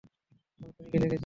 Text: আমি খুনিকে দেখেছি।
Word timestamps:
আমি 0.59 0.71
খুনিকে 0.71 0.97
দেখেছি। 1.03 1.19